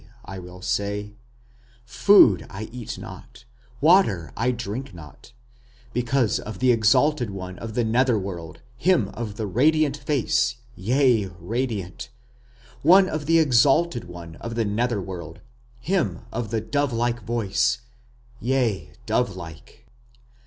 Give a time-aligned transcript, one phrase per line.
[0.25, 1.13] I will say;
[1.85, 3.45] Food I eat not...
[3.81, 5.31] water I drink not...
[5.93, 11.27] Because of the exalted one of the nether world, him of the radiant face, yea
[11.39, 12.09] radiant,
[12.83, 15.41] Of the exalted one of the nether world,
[15.79, 17.81] him of the dove like voice,
[18.39, 19.85] yea dove like.